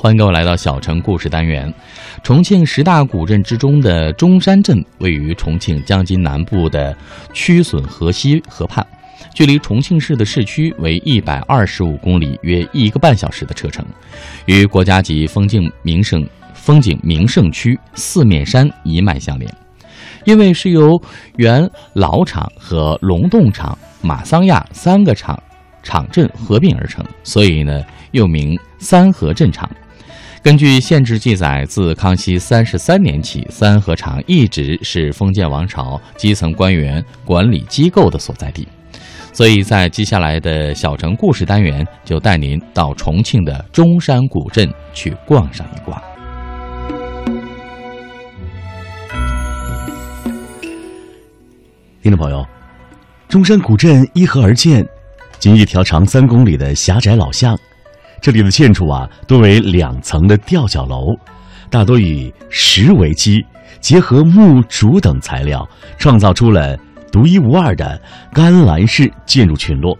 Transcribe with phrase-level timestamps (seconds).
[0.00, 1.74] 欢迎各位来到小城故事单元。
[2.22, 6.96] 重庆十大古镇之中的中山镇位于重庆江津南部的
[7.34, 8.86] 曲损河西河畔，
[9.34, 13.84] 距离重庆市的市区为一百二十五公里，约一个半小时的车程，
[14.46, 19.52] 与国家级风景名胜风景名胜区四面山一脉相连。
[20.24, 21.00] 因为是由
[21.38, 25.42] 原老厂和龙洞厂、马桑亚三个厂
[25.82, 29.68] 厂镇合并而成，所以呢又名三河镇厂。
[30.48, 38.66] 根据县志记载，自康熙三十三年起，三河场一直是封建王朝基层官员管理机构的所在地。
[39.30, 46.02] 所以在接下来的小城故事单元，就带您到重庆的中山古镇去逛上一逛。
[52.02, 52.42] 听众朋友，
[53.28, 54.82] 中山古镇依河而建，
[55.38, 57.54] 仅一条长三公里的狭窄老巷。
[58.20, 61.14] 这里的建筑啊，多为两层的吊脚楼，
[61.70, 63.44] 大多以石为基，
[63.80, 65.66] 结合木、竹等材料，
[65.98, 66.76] 创造出了
[67.12, 68.00] 独一无二的
[68.32, 69.96] 甘蓝式建筑群落，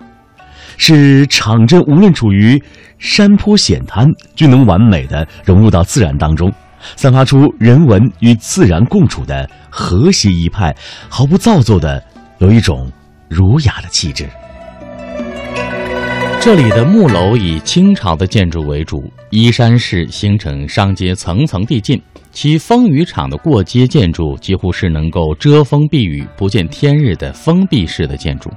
[0.77, 2.62] 使场镇无论处于
[2.98, 6.52] 山坡险滩，均能完美的融入到自然当中，
[6.96, 10.74] 散发出人文与自然共处的和谐一派，
[11.08, 12.02] 毫不造作的
[12.39, 12.91] 有一种
[13.28, 14.28] 儒雅的气质。
[16.49, 22.01] 这里的木楼以清朝的建筑为主，依山势形成商街层层递进，
[22.33, 28.49] 其风雨场的过街建筑几乎是能够遮风避雨、不见天日的封闭式的建筑。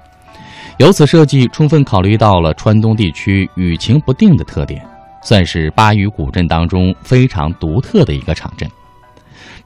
[0.77, 4.81] 由此设计充分考虑到了川东地区雨晴不定的特点，
[5.21, 8.69] 算是巴渝古镇当中非常独特的一个场镇。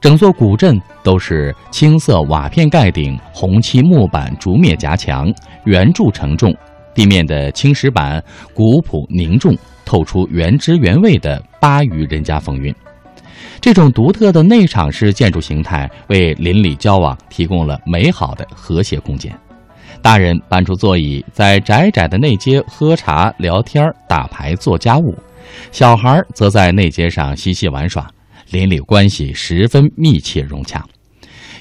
[0.00, 5.32] 整座古镇都是青色瓦片盖顶、红漆木板竹篾夹墙，
[5.64, 6.52] 圆柱承重。
[6.96, 12.74] 地面的青石板古朴凝重，透出原汁原味的巴渝人家风韵。
[13.60, 19.30] 这种独特的内场式建筑形态，为邻里交往提供了美好的和谐空间。
[20.00, 25.14] 大人搬出座椅，在窄窄的内街喝茶、聊天、打牌、做家务；
[25.72, 28.08] 小孩则在内街上嬉戏玩耍，
[28.52, 30.82] 邻里关系十分密切融洽。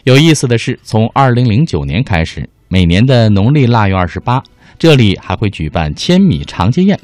[0.06, 4.42] 有意思的是，从二零零九年开始，每年的农历腊月二十八。
[4.78, 7.00] 这里还会举办千米长街宴，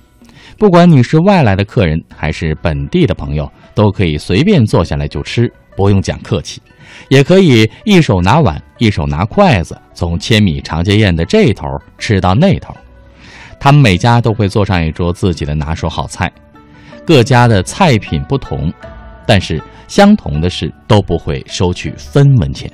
[0.57, 6.61] 不管你是外来的客人还是本地的朋友，都可以随便坐下来就吃，不用讲客气，
[7.09, 11.67] 也可以一手拿碗，一手拿筷子，从千米长街宴的这头
[11.97, 12.75] 吃到那头。
[13.59, 16.31] 他们每家都会做上一桌自己的拿手好菜，
[17.05, 18.73] 各家的菜品不同，
[19.25, 22.69] 但是相同的是都不会收取分文钱。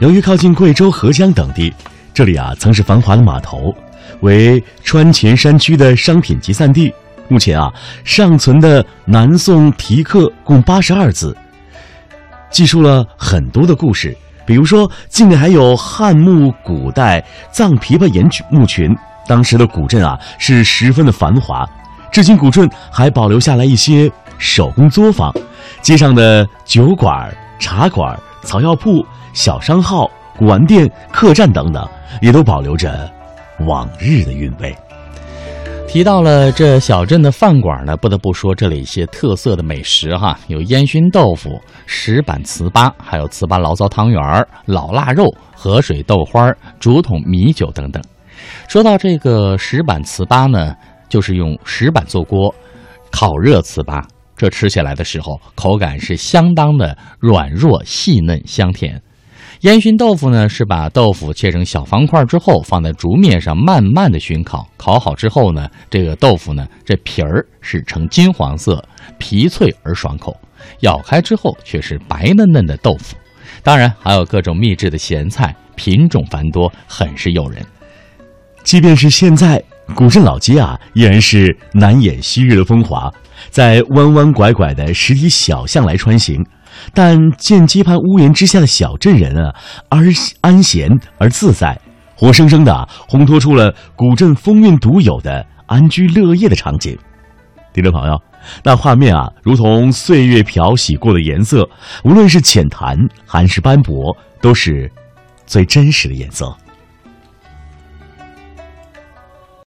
[0.00, 1.70] 由于靠近贵州、合江等地，
[2.14, 3.74] 这里啊曾是繁华的码头，
[4.20, 6.90] 为川黔山区的商品集散地。
[7.28, 7.70] 目前啊
[8.02, 11.36] 尚存的南宋题刻共八十二字，
[12.50, 14.16] 记述了很多的故事。
[14.46, 17.22] 比如说，境内还有汉墓、古代
[17.52, 18.96] 藏琵琶岩墓群。
[19.28, 21.68] 当时的古镇啊是十分的繁华，
[22.10, 25.30] 至今古镇还保留下来一些手工作坊，
[25.82, 29.04] 街上的酒馆、茶馆、草药铺。
[29.32, 31.88] 小商号、古玩店、客栈等等，
[32.20, 33.08] 也都保留着
[33.68, 34.76] 往日的韵味。
[35.86, 44.20] 提到了这小镇的饭馆呢，不得不说这里一些特色的美食哈，有烟熏豆腐、石板糍粑，还有糍粑醪糟汤圆、
[44.66, 45.24] 老腊肉、
[45.54, 48.02] 河水豆花、竹筒米酒等等。
[48.66, 50.74] 说到这个石板糍粑呢，
[51.08, 52.52] 就是用石板做锅
[53.12, 54.02] 烤热糍粑，
[54.40, 58.98] 这吃起来的时候口感是相当的软弱、细嫩、香甜。
[59.60, 64.66] 烟熏豆腐呢，是把豆腐切成小方块之后，放在竹面上慢慢的熏烤。
[64.78, 68.82] 烤好之后呢，这个豆腐呢，这皮儿是呈金黄色，
[69.18, 70.34] 皮脆而爽口，
[70.78, 73.14] 咬开之后却是白嫩嫩的豆腐。
[73.62, 77.62] 当然还有各种秘制的咸菜，品种繁多，很是诱人。
[78.62, 79.62] 即便是现在，
[79.94, 83.12] 古镇老街啊，依然是难掩昔日的风华，
[83.50, 86.44] 在弯弯拐拐的石梯小巷来穿行。
[86.94, 89.54] 但见街畔屋檐之下的小镇人啊，
[89.90, 90.06] 而
[90.40, 90.88] 安闲
[91.18, 91.78] 而自在，
[92.16, 96.96] 活生生的烘托出了古镇风韵独有的安居乐业的场景。
[97.74, 98.18] 听众朋友，
[98.64, 101.68] 那画面啊，如同岁月漂洗过的颜色，
[102.04, 102.96] 无论是浅淡
[103.26, 104.90] 还是斑驳，都是
[105.44, 106.56] 最真实的颜色。